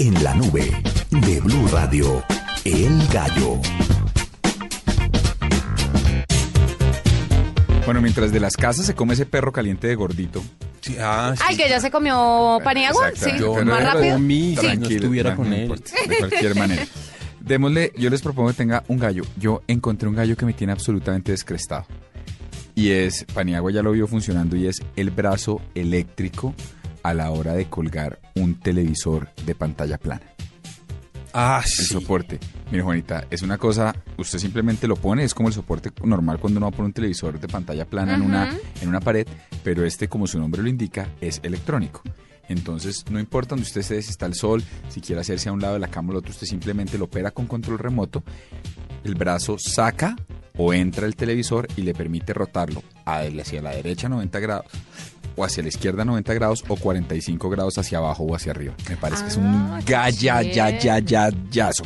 En 0.00 0.24
la 0.24 0.34
nube 0.34 0.72
de 1.10 1.40
Blue 1.40 1.68
Radio, 1.70 2.24
El 2.64 3.06
Gallo. 3.08 3.60
Bueno, 7.84 8.00
mientras 8.00 8.32
de 8.32 8.40
las 8.40 8.56
casas 8.56 8.86
se 8.86 8.94
come 8.94 9.12
ese 9.12 9.26
perro 9.26 9.52
caliente 9.52 9.88
de 9.88 9.94
gordito. 9.96 10.42
Sí, 10.80 10.96
ah, 10.98 11.34
sí. 11.36 11.42
Ay, 11.46 11.56
que 11.58 11.68
ya 11.68 11.80
se 11.80 11.90
comió 11.90 12.58
paniagua. 12.64 13.10
Sí. 13.14 13.30
Yo 13.38 13.56
más 13.56 13.64
no 13.66 13.78
rápido. 13.78 14.14
comí, 14.14 14.56
Sí. 14.58 14.76
no 14.78 14.88
estuviera 14.88 15.30
no, 15.32 15.36
con 15.36 15.52
él. 15.52 15.62
importa, 15.64 15.90
de 16.08 16.16
cualquier 16.16 16.56
manera. 16.56 16.86
Démosle, 17.40 17.92
yo 17.98 18.08
les 18.08 18.22
propongo 18.22 18.48
que 18.48 18.54
tenga 18.54 18.84
un 18.88 18.98
gallo. 18.98 19.24
Yo 19.36 19.60
encontré 19.66 20.08
un 20.08 20.14
gallo 20.14 20.34
que 20.34 20.46
me 20.46 20.54
tiene 20.54 20.72
absolutamente 20.72 21.32
descrestado. 21.32 21.84
Y 22.74 22.92
es, 22.92 23.24
Paniagua 23.34 23.70
ya 23.70 23.82
lo 23.82 23.92
vio 23.92 24.06
funcionando 24.06 24.56
y 24.56 24.66
es 24.66 24.80
el 24.96 25.10
brazo 25.10 25.60
eléctrico 25.74 26.54
a 27.02 27.14
la 27.14 27.30
hora 27.30 27.54
de 27.54 27.66
colgar 27.66 28.20
un 28.34 28.54
televisor 28.60 29.28
de 29.46 29.54
pantalla 29.54 29.98
plana. 29.98 30.22
Ah, 31.32 31.62
El 31.64 31.70
sí. 31.70 31.84
soporte. 31.84 32.38
Mire, 32.70 32.82
Juanita, 32.82 33.26
es 33.30 33.42
una 33.42 33.56
cosa, 33.58 33.94
usted 34.16 34.38
simplemente 34.38 34.88
lo 34.88 34.96
pone, 34.96 35.22
es 35.24 35.34
como 35.34 35.48
el 35.48 35.54
soporte 35.54 35.90
normal 36.04 36.38
cuando 36.40 36.58
uno 36.58 36.66
va 36.70 36.76
por 36.76 36.84
un 36.84 36.92
televisor 36.92 37.38
de 37.38 37.48
pantalla 37.48 37.84
plana 37.84 38.14
en, 38.14 38.22
una, 38.22 38.56
en 38.80 38.88
una 38.88 39.00
pared, 39.00 39.26
pero 39.62 39.84
este, 39.84 40.08
como 40.08 40.26
su 40.26 40.38
nombre 40.38 40.62
lo 40.62 40.68
indica, 40.68 41.08
es 41.20 41.40
electrónico. 41.42 42.02
Entonces, 42.48 43.04
no 43.10 43.20
importa 43.20 43.50
donde 43.50 43.62
usted 43.66 43.80
esté, 43.80 44.02
si 44.02 44.10
está 44.10 44.26
el 44.26 44.34
sol, 44.34 44.62
si 44.88 45.00
quiere 45.00 45.20
hacerse 45.20 45.48
a 45.48 45.52
un 45.52 45.60
lado 45.60 45.74
de 45.74 45.80
la 45.80 45.86
cama 45.88 46.08
o 46.08 46.12
al 46.12 46.18
otro, 46.18 46.32
usted 46.32 46.48
simplemente 46.48 46.98
lo 46.98 47.04
opera 47.04 47.30
con 47.30 47.46
control 47.46 47.78
remoto, 47.78 48.24
el 49.04 49.14
brazo 49.14 49.56
saca 49.56 50.16
o 50.56 50.74
entra 50.74 51.06
el 51.06 51.14
televisor 51.14 51.68
y 51.76 51.82
le 51.82 51.94
permite 51.94 52.34
rotarlo 52.34 52.82
hacia 53.04 53.62
la 53.62 53.70
derecha 53.70 54.08
90 54.08 54.40
grados 54.40 54.66
o 55.36 55.44
hacia 55.44 55.62
la 55.62 55.68
izquierda 55.68 56.04
90 56.04 56.34
grados 56.34 56.64
o 56.68 56.76
45 56.76 57.50
grados 57.50 57.78
hacia 57.78 57.98
abajo 57.98 58.24
o 58.24 58.34
hacia 58.34 58.52
arriba. 58.52 58.74
Me 58.88 58.96
parece 58.96 59.22
que 59.22 59.28
es 59.28 59.36
Ah, 59.38 59.40
un 59.40 59.84
qué 59.84 59.92
galla, 59.92 60.42
ya, 60.42 60.70
ya, 60.70 60.98
ya, 60.98 61.30
yazo. 61.50 61.84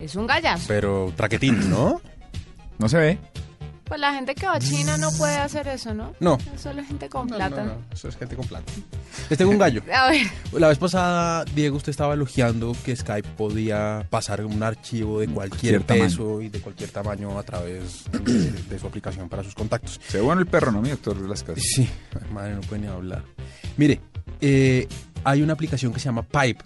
Es 0.00 0.14
un 0.16 0.26
gallazo. 0.26 0.64
Pero 0.68 1.12
traquetín, 1.16 1.70
¿no? 1.70 2.00
No 2.78 2.88
se 2.90 2.98
ve. 2.98 3.18
Pues 3.86 3.98
la 4.00 4.12
gente 4.12 4.34
que 4.34 4.46
va 4.46 4.56
a 4.56 4.58
China 4.58 4.98
no 4.98 5.10
puede 5.12 5.36
hacer 5.36 5.66
eso, 5.68 5.94
¿no? 5.94 6.12
No. 6.20 6.36
Es 6.54 6.60
Solo 6.60 6.84
gente 6.84 7.08
con 7.08 7.26
No, 7.28 7.36
plata. 7.36 7.62
no, 7.64 7.72
no, 7.74 7.78
Eso 7.90 8.08
es 8.08 8.16
gente 8.18 8.36
con 8.36 8.46
plata. 8.46 8.70
Les 9.28 9.36
tengo 9.36 9.50
un 9.50 9.58
gallo. 9.58 9.82
A 9.92 10.10
ver, 10.10 10.26
La 10.52 10.68
vez 10.68 10.78
pasada, 10.78 11.44
Diego, 11.54 11.76
usted 11.76 11.90
estaba 11.90 12.14
elogiando 12.14 12.76
que 12.84 12.94
Skype 12.94 13.28
podía 13.36 14.06
pasar 14.08 14.44
un 14.44 14.62
archivo 14.62 15.18
de 15.20 15.26
cualquier, 15.28 15.82
Cualquier 15.82 16.04
peso 16.04 16.40
y 16.40 16.48
de 16.48 16.60
cualquier 16.60 16.90
tamaño 16.90 17.36
a 17.38 17.42
través 17.42 18.04
de, 18.12 18.52
de 18.52 18.78
su 18.78 18.86
aplicación 18.86 19.28
para 19.28 19.42
sus 19.42 19.54
contactos. 19.54 20.00
Se 20.06 20.18
ve 20.18 20.22
bueno 20.22 20.40
el 20.40 20.46
perro, 20.46 20.70
¿no, 20.70 20.80
mi 20.80 20.90
doctor 20.90 21.20
de 21.20 21.28
las 21.28 21.42
casas? 21.42 21.64
Sí, 21.64 21.88
madre, 22.32 22.54
no 22.54 22.60
puede 22.60 22.82
ni 22.82 22.86
hablar. 22.88 23.24
Mire, 23.76 24.00
eh, 24.40 24.86
hay 25.24 25.42
una 25.42 25.54
aplicación 25.54 25.92
que 25.92 25.98
se 25.98 26.04
llama 26.06 26.22
Pipe, 26.22 26.64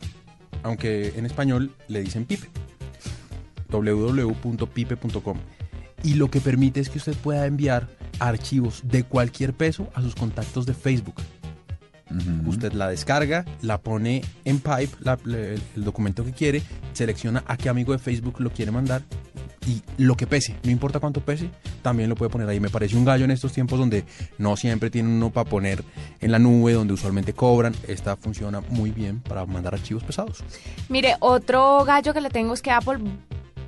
aunque 0.62 1.14
en 1.16 1.24
español 1.24 1.74
le 1.88 2.02
dicen 2.02 2.26
Pipe. 2.26 2.46
www.pipe.com. 3.70 5.38
Y 6.02 6.14
lo 6.14 6.30
que 6.30 6.40
permite 6.40 6.80
es 6.80 6.88
que 6.90 6.98
usted 6.98 7.14
pueda 7.14 7.46
enviar 7.46 7.88
archivos 8.18 8.82
de 8.84 9.04
cualquier 9.04 9.54
peso 9.54 9.88
a 9.94 10.02
sus 10.02 10.14
contactos 10.14 10.66
de 10.66 10.74
Facebook. 10.74 11.14
Usted 12.46 12.72
la 12.72 12.88
descarga, 12.88 13.44
la 13.62 13.78
pone 13.78 14.22
en 14.44 14.58
Pipe, 14.58 14.90
la- 15.00 15.18
el, 15.24 15.60
el 15.76 15.84
documento 15.84 16.24
que 16.24 16.32
quiere, 16.32 16.62
selecciona 16.92 17.44
a 17.46 17.56
qué 17.56 17.68
amigo 17.68 17.92
de 17.92 17.98
Facebook 17.98 18.40
lo 18.40 18.50
quiere 18.50 18.70
mandar 18.72 19.02
y 19.66 19.82
lo 20.02 20.16
que 20.16 20.26
pese, 20.26 20.56
no 20.64 20.70
importa 20.70 20.98
cuánto 21.00 21.20
pese, 21.20 21.50
también 21.82 22.08
lo 22.08 22.16
puede 22.16 22.30
poner 22.30 22.48
ahí. 22.48 22.58
Me 22.58 22.70
parece 22.70 22.96
un 22.96 23.04
gallo 23.04 23.24
en 23.26 23.30
estos 23.30 23.52
tiempos 23.52 23.78
donde 23.78 24.04
no 24.38 24.56
siempre 24.56 24.90
tiene 24.90 25.08
uno 25.10 25.30
para 25.30 25.48
poner 25.48 25.84
en 26.20 26.32
la 26.32 26.38
nube, 26.38 26.72
donde 26.72 26.94
usualmente 26.94 27.32
cobran. 27.34 27.74
Esta 27.86 28.16
funciona 28.16 28.60
muy 28.70 28.90
bien 28.90 29.20
para 29.20 29.44
mandar 29.46 29.74
archivos 29.74 30.02
pesados. 30.02 30.42
mire, 30.88 31.14
otro 31.20 31.84
gallo 31.84 32.12
que 32.14 32.20
le 32.22 32.30
tengo 32.30 32.54
es 32.54 32.62
que 32.62 32.70
Apple 32.70 32.98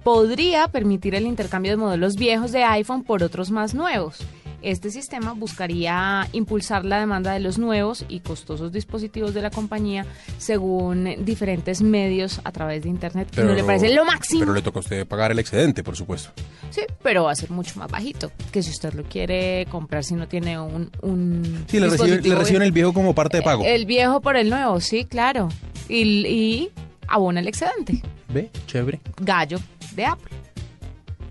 podría 0.03 0.69
permitir 0.69 1.15
el 1.15 1.27
intercambio 1.27 1.73
de 1.73 1.77
modelos 1.77 2.17
viejos 2.17 2.53
de 2.53 2.65
iPhone 2.65 3.05
por 3.05 3.23
otros 3.23 3.51
más 3.51 3.75
nuevos. 3.75 4.19
Este 4.63 4.91
sistema 4.91 5.33
buscaría 5.33 6.29
impulsar 6.33 6.85
la 6.85 7.01
demanda 7.01 7.33
de 7.33 7.41
los 7.41 7.59
nuevos 7.59 8.05
y 8.09 8.21
costosos 8.21 8.71
dispositivos 8.73 9.35
de 9.35 9.43
la 9.43 9.51
compañía 9.51 10.07
según 10.39 11.25
diferentes 11.25 11.83
medios 11.83 12.41
a 12.45 12.53
través 12.53 12.83
de 12.85 12.89
Internet. 12.89 13.29
¿Y 13.37 13.41
¿No 13.41 13.53
le 13.55 13.65
parece 13.65 13.93
lo 13.95 14.05
máximo? 14.05 14.41
Pero 14.41 14.55
le 14.55 14.63
toca 14.63 14.79
a 14.79 14.81
usted 14.81 15.07
pagar 15.07 15.33
el 15.33 15.39
excedente, 15.39 15.83
por 15.83 15.97
supuesto. 15.97 16.31
Sí, 16.71 16.83
pero 17.03 17.25
va 17.25 17.33
a 17.33 17.35
ser 17.35 17.51
mucho 17.51 17.79
más 17.79 17.91
bajito 17.91 18.31
que 18.53 18.63
si 18.63 18.71
usted 18.71 18.95
lo 18.95 19.03
quiere 19.05 19.67
comprar 19.71 20.05
si 20.05 20.15
no 20.15 20.29
tiene 20.29 20.59
un... 20.61 20.91
un 21.03 21.65
Sí, 21.69 21.81
le, 21.81 21.89
recibe- 21.89 22.23
le 22.23 22.35
reciben 22.35 22.63
el 22.63 22.73
viejo 22.73 22.93
como 22.93 23.15
parte 23.15 23.39
de 23.39 23.43
pago. 23.43 23.65
El 23.65 23.85
viejo 23.87 24.21
por 24.21 24.37
el 24.37 24.49
nuevo, 24.51 24.81
sí, 24.81 25.05
claro. 25.05 25.49
Y, 25.89 26.03
y 26.27 26.71
abona 27.09 27.41
el 27.41 27.49
excedente. 27.49 28.03
¿Ve? 28.29 28.51
Chévere. 28.67 29.01
Gallo 29.21 29.59
de 29.95 30.07
Apple. 30.07 30.31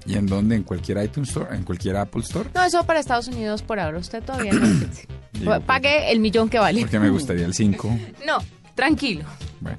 ¿Y 0.06 0.16
en 0.16 0.25
dónde? 0.25 0.56
¿En 0.56 0.63
cualquier 0.63 1.03
iTunes 1.03 1.29
Store? 1.29 1.56
¿En 1.56 1.63
cualquier 1.63 1.97
Apple 1.97 2.22
Store? 2.22 2.50
No, 2.53 2.63
eso 2.63 2.84
para 2.85 3.00
Estados 3.00 3.28
Unidos 3.28 3.62
por 3.62 3.79
ahora. 3.79 3.97
Usted 4.00 4.23
todavía 4.23 4.53
no. 4.53 4.67
Digo, 5.34 5.62
Pague 5.62 6.12
el 6.12 6.19
millón 6.19 6.50
que 6.50 6.59
vale. 6.59 6.81
Porque 6.81 7.00
me 7.00 7.09
gustaría 7.09 7.45
el 7.45 7.53
5. 7.53 7.97
No, 8.25 8.38
tranquilo. 8.75 9.25
Bueno. 9.59 9.78